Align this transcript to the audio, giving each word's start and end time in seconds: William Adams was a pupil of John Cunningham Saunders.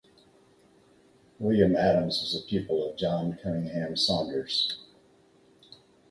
William 1.37 1.75
Adams 1.75 2.21
was 2.21 2.33
a 2.33 2.47
pupil 2.47 2.89
of 2.89 2.97
John 2.97 3.37
Cunningham 3.43 3.95
Saunders. 3.95 4.79